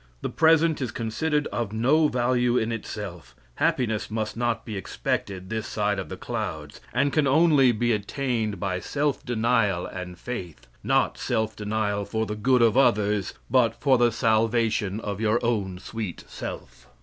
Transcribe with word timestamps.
The 0.23 0.29
present 0.31 0.81
is 0.81 0.89
considered 0.89 1.45
of 1.51 1.71
no 1.71 2.07
value 2.07 2.57
in 2.57 2.71
itself. 2.71 3.35
Happiness 3.57 4.09
must 4.09 4.35
not 4.35 4.65
be 4.65 4.75
expected 4.75 5.51
this 5.51 5.67
side 5.67 5.99
of 5.99 6.09
the 6.09 6.17
clouds, 6.17 6.81
and 6.91 7.13
can 7.13 7.27
only 7.27 7.71
be 7.71 7.91
attained 7.91 8.59
by 8.59 8.79
self 8.79 9.23
denial 9.23 9.85
and 9.85 10.17
faith; 10.17 10.65
not 10.83 11.19
self 11.19 11.55
denial 11.55 12.03
for 12.05 12.25
the 12.25 12.33
good 12.35 12.63
of 12.63 12.75
others, 12.75 13.35
but 13.47 13.79
for 13.79 13.99
the 13.99 14.11
salvation 14.11 14.99
of 14.99 15.21
your 15.21 15.39
own 15.45 15.77
sweet 15.77 16.23
self. 16.27 16.87